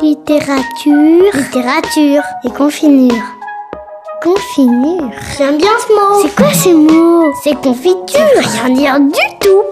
[0.00, 1.34] Littérature.
[1.34, 2.22] Littérature.
[2.44, 3.12] Et confinure.
[4.22, 5.10] Confinure.
[5.36, 6.22] J'aime bien ce mot.
[6.22, 7.30] C'est quoi ce mot?
[7.42, 8.20] C'est confiture.
[8.38, 9.62] Rien dire du tout.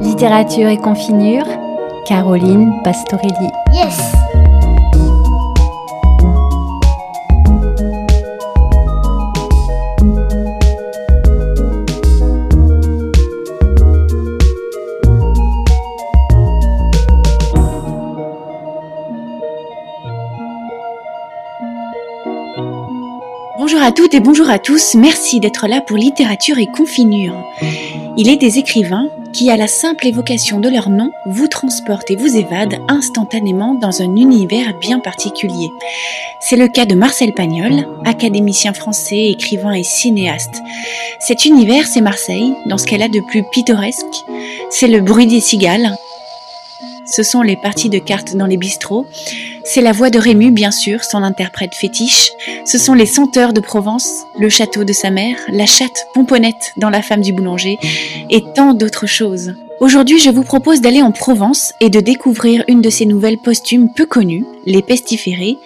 [0.00, 1.44] Littérature et confinure,
[2.06, 3.50] Caroline Pastorelli.
[3.74, 4.17] Yes.
[23.88, 27.42] À toutes et bonjour à tous, merci d'être là pour Littérature et Confinure.
[28.18, 32.16] Il est des écrivains qui, à la simple évocation de leur nom, vous transportent et
[32.16, 35.70] vous évadent instantanément dans un univers bien particulier.
[36.38, 40.60] C'est le cas de Marcel Pagnol, académicien français, écrivain et cinéaste.
[41.18, 44.04] Cet univers, c'est Marseille, dans ce qu'elle a de plus pittoresque.
[44.68, 45.96] C'est le bruit des cigales.
[47.10, 49.06] Ce sont les parties de cartes dans les bistrots.
[49.64, 52.30] C'est la voix de Rému, bien sûr, son interprète fétiche.
[52.66, 56.90] Ce sont les senteurs de Provence, le château de sa mère, la chatte pomponnette dans
[56.90, 57.78] La femme du boulanger,
[58.28, 59.54] et tant d'autres choses.
[59.80, 63.88] Aujourd'hui, je vous propose d'aller en Provence et de découvrir une de ces nouvelles posthumes
[63.94, 65.56] peu connues, Les Pestiférés,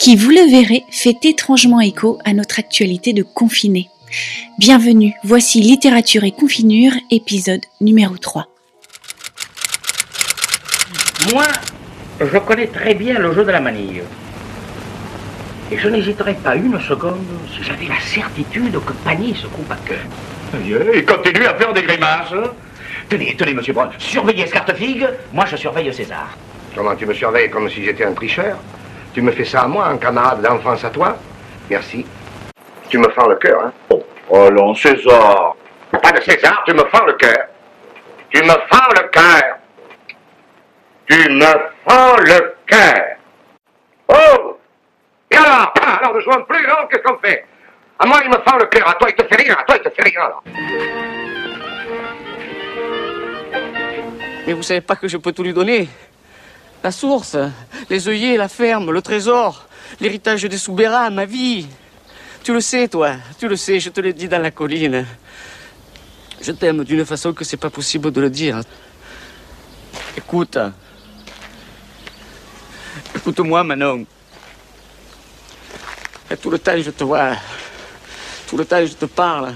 [0.00, 3.88] qui, vous le verrez, fait étrangement écho à notre actualité de confiné.
[4.58, 8.51] Bienvenue, voici Littérature et Confinure, épisode numéro 3.
[11.30, 11.44] Moi,
[12.20, 14.02] je connais très bien le jeu de la manille.
[15.70, 19.76] Et je n'hésiterais pas une seconde si j'avais la certitude que Panier se coupe à
[19.86, 20.00] cœur.
[20.94, 22.34] Il continue à faire des grimaces.
[23.08, 26.36] Tenez, tenez, monsieur Brown, surveillez Scartefigue, moi je surveille César.
[26.74, 28.56] Comment tu me surveilles comme si j'étais un tricheur?
[29.14, 31.16] Tu me fais ça à moi, un camarade d'enfance à toi?
[31.70, 32.04] Merci.
[32.88, 33.72] Tu me fends le cœur, hein?
[33.90, 34.02] Oh,
[34.34, 35.54] allons, César.
[36.02, 37.46] Pas de César, tu me fends le cœur.
[38.30, 39.58] Tu me fends le cœur.
[41.12, 41.44] Tu me
[41.86, 43.18] fends le cœur.
[44.08, 44.56] Oh
[45.30, 47.44] Et alors Alors, ne jouons plus, non Qu'est-ce qu'on fait
[47.98, 48.88] À moi, il me fend le cœur.
[48.88, 49.54] À toi, il te fait rien.
[49.54, 50.42] À toi, il te fait rien, alors.
[54.46, 55.86] Mais vous savez pas que je peux tout lui donner?
[56.82, 57.36] La source,
[57.90, 59.68] les œillets, la ferme, le trésor,
[60.00, 61.68] l'héritage des Soubera, ma vie.
[62.42, 65.06] Tu le sais, toi, tu le sais, je te l'ai dit dans la colline.
[66.40, 68.62] Je t'aime d'une façon que c'est pas possible de le dire.
[70.16, 70.56] Écoute.
[73.14, 74.06] Écoute-moi, Manon.
[76.30, 77.36] Et tout le temps, je te vois.
[78.48, 79.52] Tout le temps, je te parle.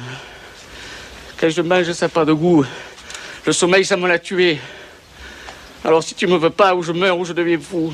[1.38, 2.64] Quand je mange, ça n'a pas de goût.
[3.44, 4.58] Le sommeil, ça me l'a tué.
[5.84, 7.92] Alors si tu me veux pas, ou je meurs, ou je deviens fou.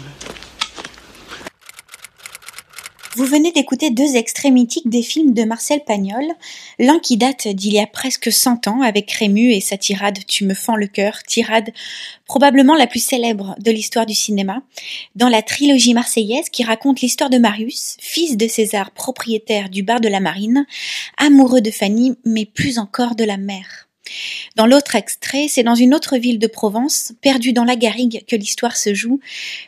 [3.15, 6.25] Vous venez d'écouter deux extraits mythiques des films de Marcel Pagnol,
[6.79, 10.47] l'un qui date d'il y a presque 100 ans avec Rému et sa tirade Tu
[10.47, 11.73] me fends le cœur, tirade
[12.25, 14.63] probablement la plus célèbre de l'histoire du cinéma,
[15.15, 20.01] dans la trilogie marseillaise qui raconte l'histoire de Marius, fils de César, propriétaire du bar
[20.01, 20.65] de la Marine,
[21.19, 23.92] amoureux de Fanny, mais plus encore de la mère.
[24.57, 28.37] Dans l'autre extrait, c'est dans une autre ville de Provence, perdue dans la garrigue, que
[28.37, 29.21] l'histoire se joue.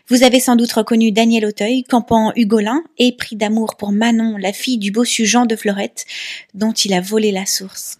[0.09, 4.53] Vous avez sans doute reconnu Daniel Auteuil, campant Hugolin, et pris d'amour pour Manon, la
[4.53, 6.07] fille du bossu Jean de Fleurette,
[6.55, 7.99] dont il a volé la source.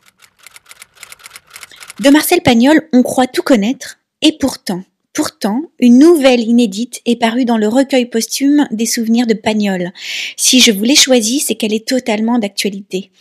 [2.01, 4.83] De Marcel Pagnol, on croit tout connaître, et pourtant,
[5.15, 9.93] Pourtant, une nouvelle inédite est parue dans le recueil posthume des souvenirs de Pagnol.
[10.37, 13.13] Si je vous l'ai choisie, c'est qu'elle est totalement d'actualité.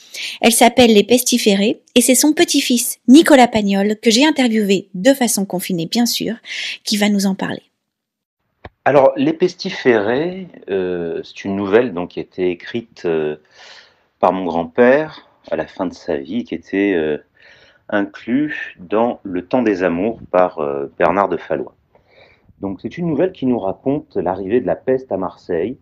[0.41, 5.45] Elle s'appelle Les Pestiférés et c'est son petit-fils, Nicolas Pagnol, que j'ai interviewé de façon
[5.45, 6.33] confinée bien sûr,
[6.83, 7.61] qui va nous en parler.
[8.85, 13.35] Alors, Les Pestiférés, euh, c'est une nouvelle donc, qui a été écrite euh,
[14.19, 17.19] par mon grand-père à la fin de sa vie, qui était euh,
[17.87, 20.59] inclus dans Le Temps des Amours par
[20.97, 21.75] Bernard de Fallois.
[22.79, 25.77] C'est une nouvelle qui nous raconte l'arrivée de la peste à Marseille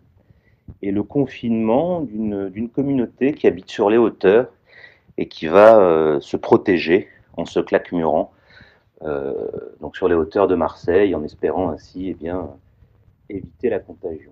[0.80, 4.48] et le confinement d'une communauté qui habite sur les hauteurs
[5.18, 8.32] et qui va euh, se protéger en se claquemurant
[9.04, 9.48] euh,
[9.80, 12.30] donc sur les hauteurs de Marseille en espérant ainsi eh
[13.28, 14.30] éviter la contagion.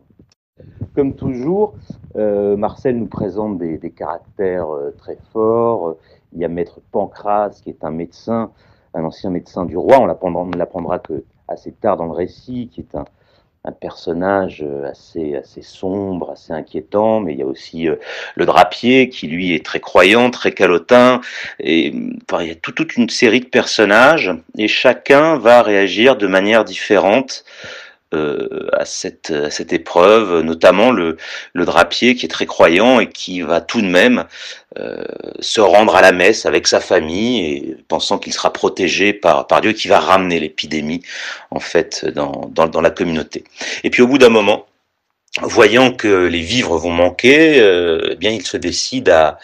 [0.94, 1.74] Comme toujours,
[2.16, 5.96] euh, Marcel nous présente des, caractères euh, très forts.
[6.32, 8.50] Il y a Maître Pancras, qui est un médecin,
[8.94, 9.98] un ancien médecin du roi.
[10.00, 13.04] On l'apprendra que assez tard dans le récit, qui est un,
[13.78, 17.20] personnage euh, assez, assez sombre, assez inquiétant.
[17.20, 17.96] Mais il y a aussi euh,
[18.34, 21.20] le drapier, qui lui est très croyant, très calotin.
[21.58, 21.92] Et
[22.22, 26.26] enfin, il y a tout- toute une série de personnages, et chacun va réagir de
[26.26, 27.44] manière différente
[28.12, 31.16] euh, à, cette, à cette épreuve, notamment le,
[31.52, 34.24] le drapier qui est très croyant et qui va tout de même
[34.78, 35.04] euh,
[35.40, 39.60] se rendre à la messe avec sa famille et pensant qu'il sera protégé par, par
[39.60, 41.02] Dieu qui va ramener l'épidémie
[41.50, 43.44] en fait dans, dans, dans la communauté.
[43.84, 44.66] Et puis au bout d'un moment,
[45.42, 49.38] voyant que les vivres vont manquer, euh, eh bien il se décide à,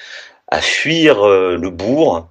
[0.49, 2.29] à fuir euh, le bourg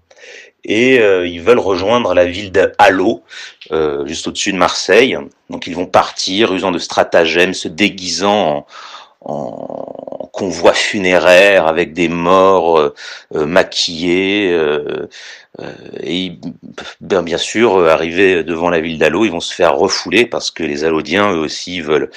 [0.66, 3.24] et euh, ils veulent rejoindre la ville de Halo,
[3.72, 5.18] euh, juste au-dessus de Marseille.
[5.50, 8.66] Donc ils vont partir, usant de stratagèmes, se déguisant
[9.22, 9.36] en,
[10.22, 12.94] en convoi funéraire avec des morts euh,
[13.36, 14.58] euh maquillés.
[16.04, 16.34] Et
[17.00, 20.64] bien, bien sûr, arrivés devant la ville d'Alo, ils vont se faire refouler parce que
[20.64, 22.10] les Alodiens, eux aussi, veulent,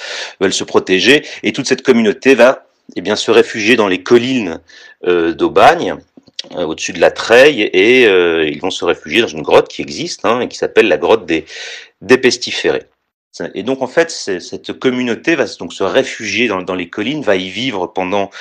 [0.51, 1.25] se protéger.
[1.43, 2.65] Et toute cette communauté va
[2.95, 4.59] eh bien, se réfugier dans les collines
[5.05, 5.95] d'Aubagne,
[6.55, 10.25] au-dessus de la treille et euh, ils vont se réfugier dans une grotte qui existe
[10.25, 11.45] hein, et qui s'appelle la grotte des,
[12.01, 12.83] des pestiférés.
[13.53, 17.49] Et donc en fait, cette communauté va donc se réfugier dans, les collines, va y
[17.49, 18.31] vivre pendant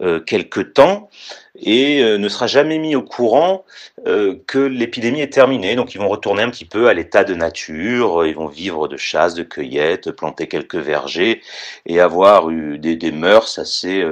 [0.00, 1.10] euh, quelques temps
[1.58, 3.64] et euh, ne sera jamais mis au courant
[4.06, 5.74] euh, que l'épidémie est terminée.
[5.74, 8.96] Donc ils vont retourner un petit peu à l'état de nature, ils vont vivre de
[8.96, 11.42] chasse, de cueillette, planter quelques vergers
[11.84, 14.04] et avoir eu des, des mœurs assez,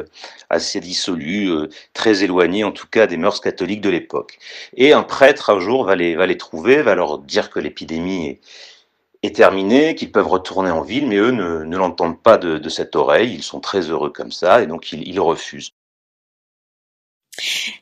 [0.51, 1.53] assez dissolues,
[1.95, 4.39] très éloignées en tout cas des mœurs catholiques de l'époque.
[4.77, 8.27] Et un prêtre un jour va les, va les trouver, va leur dire que l'épidémie
[8.27, 8.41] est
[9.27, 12.69] est terminé, qu'ils peuvent retourner en ville, mais eux ne, ne l'entendent pas de, de,
[12.69, 15.71] cette oreille, ils sont très heureux comme ça, et donc ils, ils refusent.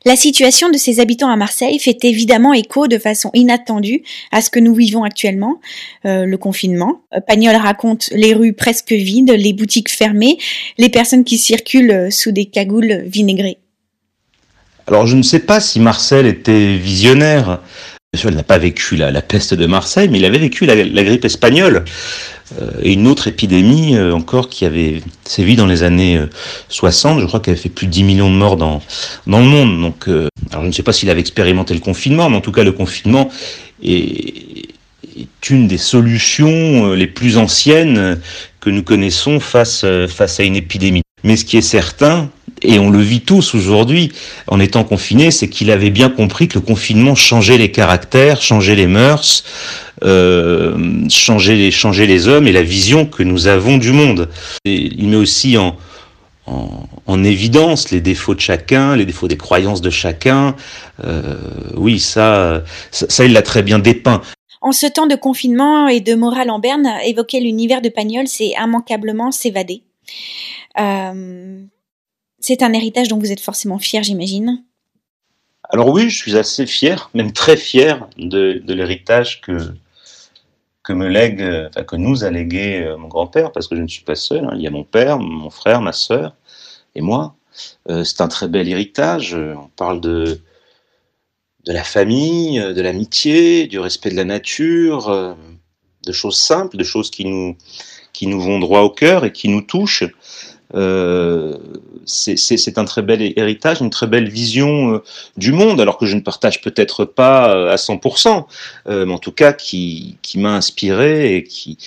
[0.05, 4.49] La situation de ces habitants à Marseille fait évidemment écho de façon inattendue à ce
[4.49, 5.59] que nous vivons actuellement,
[6.05, 7.01] euh, le confinement.
[7.27, 10.39] Pagnol raconte les rues presque vides, les boutiques fermées,
[10.77, 13.59] les personnes qui circulent sous des cagoules vinaigrées.
[14.87, 17.61] Alors je ne sais pas si Marcel était visionnaire.
[18.13, 20.67] Bien sûr, il n'a pas vécu la, la, peste de Marseille, mais il avait vécu
[20.67, 21.83] la, grippe espagnole
[22.61, 26.21] euh, et une autre épidémie euh, encore qui avait sévi dans les années
[26.69, 28.83] 60, euh, je crois qu'elle avait fait plus de 10 millions de morts dans,
[29.25, 29.81] dans le monde.
[29.81, 30.07] Donc,
[30.51, 32.71] alors je ne sais pas s'il avait expérimenté le confinement, mais en tout cas le
[32.71, 33.31] confinement
[33.81, 34.69] est,
[35.17, 38.19] est une des solutions les plus anciennes
[38.59, 41.01] que nous connaissons face, face à une épidémie.
[41.23, 42.29] Mais ce qui est certain,
[42.63, 44.11] et on le vit tous aujourd'hui
[44.47, 48.75] en étant confinés, c'est qu'il avait bien compris que le confinement changeait les caractères, changeait
[48.75, 49.43] les mœurs,
[50.03, 54.29] euh, changer, les, changer les hommes et la vision que nous avons du monde.
[54.65, 55.75] Il met aussi en,
[56.45, 60.55] en, en, évidence les défauts de chacun, les défauts des croyances de chacun.
[61.03, 61.35] Euh,
[61.75, 64.21] oui, ça, ça, ça il l'a très bien dépeint.
[64.61, 68.53] En ce temps de confinement et de morale en berne, évoquer l'univers de Pagnol, c'est
[68.57, 69.83] immanquablement s'évader.
[70.79, 71.63] Euh,
[72.43, 74.63] c'est un héritage dont vous êtes forcément fier, j'imagine.
[75.69, 79.73] Alors oui, je suis assez fier, même très fier de, l'héritage que,
[80.83, 84.43] que nous a légué euh, mon grand-père, parce que je ne suis pas seul.
[84.43, 84.51] Hein.
[84.55, 86.35] Il y a mon père, mon frère, ma sœur
[86.95, 87.35] et moi.
[87.89, 89.35] Euh, c'est un très bel héritage.
[89.35, 90.41] On parle de,
[91.65, 95.33] de la famille, de l'amitié, du respect de la nature, euh,
[96.05, 97.55] de choses simples, de choses qui nous,
[98.11, 100.03] qui nous vont droit au cœur et qui nous touchent.
[100.75, 101.57] Euh,
[102.05, 105.03] c'est un très bel héritage, une très belle vision euh,
[105.37, 108.45] du monde, alors que je ne partage peut-être pas euh, à 100%,
[108.87, 111.77] euh, mais en tout cas qui, m'a inspiré et qui,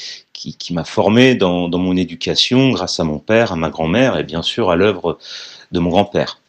[0.71, 4.71] m'a formé dans, mon éducation grâce à mon père, à ma grand-mère et bien sûr
[4.71, 5.19] à l'œuvre
[5.73, 6.41] de mon grand-père.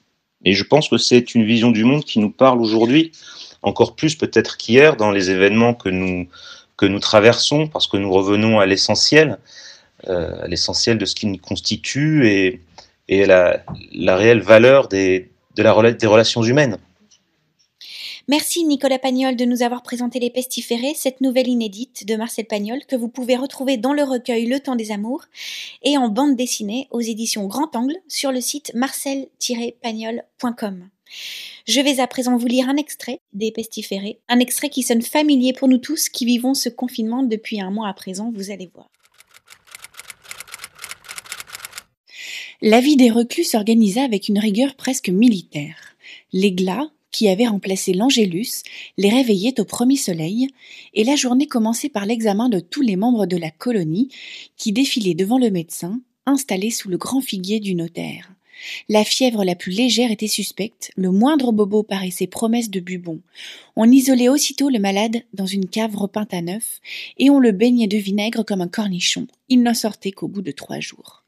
[0.45, 3.11] Et je pense que c'est une vision du monde qui nous parle aujourd'hui,
[3.63, 8.65] encore plus peut-être qu'hier dans les événements que nous, traversons, parce que nous revenons à
[8.65, 9.39] l'essentiel,
[10.47, 13.63] l'essentiel de ce qui nous constitue et, la,
[14.15, 16.77] réelle valeur des, des relations humaines.
[18.29, 22.79] Merci Nicolas Pagnol de nous avoir présenté Les Pestiférés, cette nouvelle inédite de Marcel Pagnol
[22.85, 25.23] que vous pouvez retrouver dans le recueil Le Temps des Amours
[25.81, 30.89] et en bande dessinée aux éditions Grand Angle sur le site marcel-pagnol.com.
[31.65, 35.53] Je vais à présent vous lire un extrait des Pestiférés, un extrait qui sonne familier
[35.53, 38.89] pour nous tous qui vivons ce confinement depuis un mois à présent, vous allez voir.
[42.63, 45.95] La vie des reclus s'organisa avec une rigueur presque militaire.
[46.33, 48.63] Les glas, qui avaient remplacé l'Angélus,
[48.97, 50.47] les réveillaient au premier soleil,
[50.95, 54.09] et la journée commençait par l'examen de tous les membres de la colonie,
[54.57, 58.33] qui défilaient devant le médecin, installé sous le grand figuier du notaire.
[58.89, 63.21] La fièvre la plus légère était suspecte, le moindre bobo paraissait promesse de bubon.
[63.75, 66.81] On isolait aussitôt le malade dans une cave repeinte à neuf,
[67.19, 69.27] et on le baignait de vinaigre comme un cornichon.
[69.47, 71.23] Il n'en sortait qu'au bout de trois jours.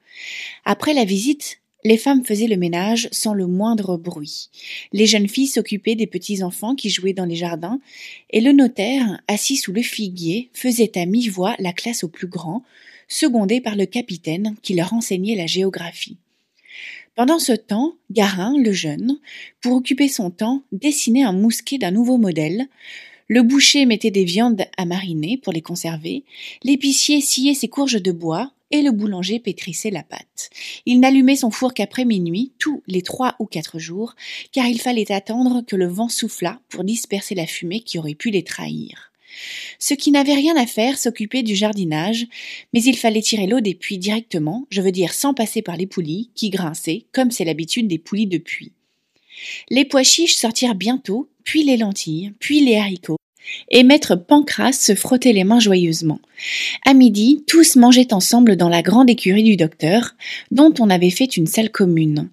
[0.66, 4.50] Après la visite, les femmes faisaient le ménage sans le moindre bruit.
[4.92, 7.80] Les jeunes filles s'occupaient des petits enfants qui jouaient dans les jardins,
[8.32, 12.64] et le notaire, assis sous le figuier, faisait à mi-voix la classe aux plus grands,
[13.08, 16.18] secondés par le capitaine qui leur enseignait la géographie.
[17.16, 19.20] Pendant ce temps, Garin, le jeune,
[19.62, 22.68] pour occuper son temps, dessinait un mousquet d'un nouveau modèle.
[23.28, 26.24] Le boucher mettait des viandes à mariner pour les conserver.
[26.64, 30.50] L'épicier sciait ses courges de bois et le boulanger pétrissait la pâte.
[30.86, 34.16] Il n'allumait son four qu'après minuit, tous les trois ou quatre jours,
[34.52, 38.30] car il fallait attendre que le vent soufflât pour disperser la fumée qui aurait pu
[38.30, 39.12] les trahir.
[39.78, 42.28] Ceux qui n'avaient rien à faire s'occupaient du jardinage,
[42.74, 45.88] mais il fallait tirer l'eau des puits directement, je veux dire sans passer par les
[45.88, 48.74] poulies, qui grinçaient, comme c'est l'habitude des poulies de puits.
[49.70, 53.19] Les pois chiches sortirent bientôt, puis les lentilles, puis les haricots,
[53.70, 56.20] et maître Pancras se frottait les mains joyeusement.
[56.86, 60.16] À midi, tous mangeaient ensemble dans la grande écurie du docteur,
[60.52, 62.30] dont on avait fait une salle commune.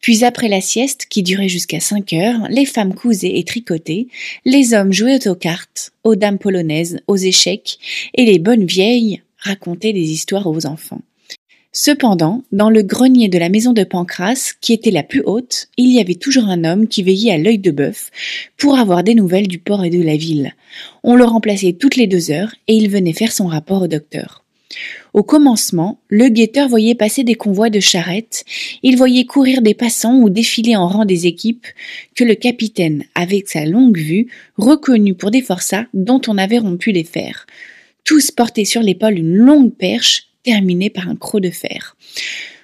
[0.00, 4.06] Puis après la sieste, qui durait jusqu'à cinq heures, les femmes cousaient et tricotaient,
[4.44, 7.78] les hommes jouaient aux cartes, aux dames polonaises, aux échecs,
[8.14, 11.00] et les bonnes vieilles racontaient des histoires aux enfants.
[11.78, 15.92] Cependant, dans le grenier de la maison de Pancras, qui était la plus haute, il
[15.92, 18.10] y avait toujours un homme qui veillait à l'œil de bœuf
[18.56, 20.54] pour avoir des nouvelles du port et de la ville.
[21.02, 24.42] On le remplaçait toutes les deux heures et il venait faire son rapport au docteur.
[25.12, 28.46] Au commencement, le guetteur voyait passer des convois de charrettes,
[28.82, 31.66] il voyait courir des passants ou défiler en rang des équipes
[32.14, 36.90] que le capitaine, avec sa longue vue, reconnut pour des forçats dont on avait rompu
[36.92, 37.44] les fers.
[38.02, 41.96] Tous portaient sur l'épaule une longue perche terminé par un croc de fer.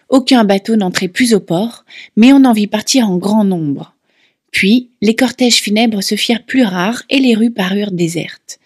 [0.08, 1.84] Aucun bateau n'entrait plus au port,
[2.16, 3.94] mais on en vit partir en grand nombre.
[4.52, 8.60] Puis, les cortèges funèbres se firent plus rares et les rues parurent désertes.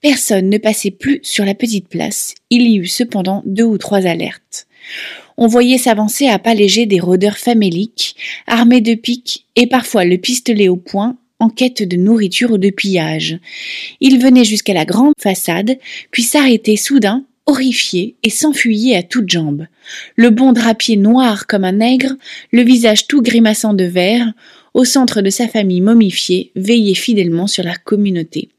[0.00, 2.34] Personne ne passait plus sur la petite place.
[2.48, 4.66] Il y eut cependant deux ou trois alertes.
[5.36, 10.16] On voyait s'avancer à pas légers des rôdeurs faméliques, armés de piques et parfois le
[10.16, 13.38] pistolet au poing, en quête de nourriture ou de pillage.
[14.00, 15.76] Ils venaient jusqu'à la grande façade,
[16.10, 19.66] puis s'arrêtaient soudain horrifié, et s'enfuyait à toutes jambes.
[20.16, 22.12] Le bon drapier noir comme un nègre,
[22.52, 24.32] le visage tout grimaçant de verre,
[24.74, 28.50] au centre de sa famille momifiée, veillait fidèlement sur la communauté.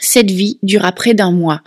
[0.00, 1.62] Cette vie dura près d'un mois,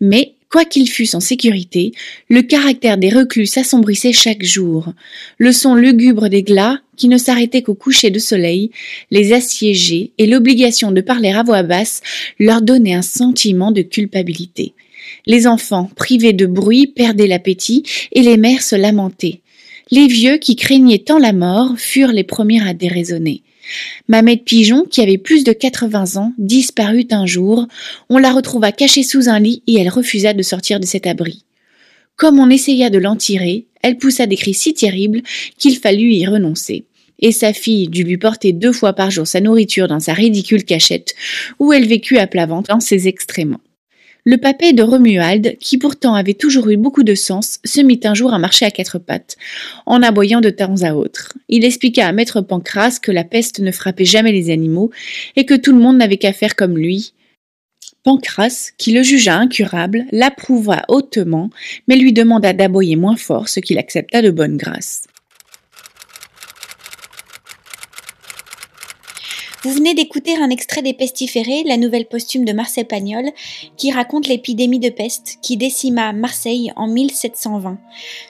[0.00, 1.92] mais Quoiqu'ils fussent en sécurité,
[2.30, 4.94] le caractère des reclus s'assombrissait chaque jour.
[5.36, 8.70] Le son lugubre des glas, qui ne s'arrêtait qu'au coucher de soleil,
[9.10, 12.00] les assiégeait et l'obligation de parler à voix basse
[12.38, 14.72] leur donnait un sentiment de culpabilité.
[15.26, 19.40] Les enfants, privés de bruit, perdaient l'appétit, et les mères se lamentaient.
[19.90, 23.42] Les vieux, qui craignaient tant la mort, furent les premiers à déraisonner.
[24.08, 27.66] Mamette Pigeon, qui avait plus de quatre-vingts ans, disparut un jour.
[28.08, 31.44] On la retrouva cachée sous un lit et elle refusa de sortir de cet abri.
[32.16, 35.22] Comme on essaya de l'en tirer, elle poussa des cris si terribles
[35.58, 36.84] qu'il fallut y renoncer.
[37.20, 40.64] Et sa fille dut lui porter deux fois par jour sa nourriture dans sa ridicule
[40.64, 41.14] cachette,
[41.58, 43.60] où elle vécut à plat ventre dans ses extréments.
[44.30, 48.12] Le papet de Romuald, qui pourtant avait toujours eu beaucoup de sens, se mit un
[48.12, 49.38] jour à marcher à quatre pattes,
[49.86, 51.32] en aboyant de temps à autre.
[51.48, 54.90] Il expliqua à maître Pancras que la peste ne frappait jamais les animaux,
[55.34, 57.14] et que tout le monde n'avait qu'à faire comme lui.
[58.04, 61.48] Pancras, qui le jugea incurable, l'approuva hautement,
[61.86, 65.04] mais lui demanda d'aboyer moins fort, ce qu'il accepta de bonne grâce.
[69.64, 73.24] Vous venez d'écouter un extrait des Pestiférés, la nouvelle posthume de Marcel Pagnol,
[73.76, 77.76] qui raconte l'épidémie de peste qui décima Marseille en 1720.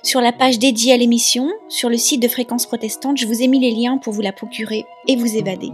[0.02, 3.46] Sur la page dédiée à l'émission, sur le site de Fréquence Protestante, je vous ai
[3.46, 5.70] mis les liens pour vous la procurer et vous évader.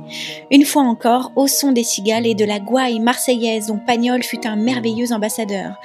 [0.50, 4.44] Une fois encore, au son des cigales et de la gouaille marseillaise dont Pagnol fut
[4.48, 5.76] un merveilleux ambassadeur.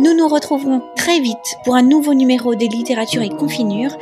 [0.00, 3.96] Nous nous retrouverons très vite pour un nouveau numéro des littératures et confinures.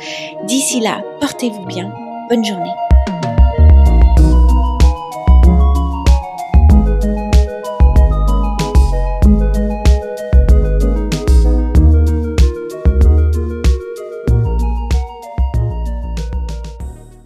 [0.45, 1.93] D'ici là, portez-vous bien.
[2.29, 2.86] Bonne journée.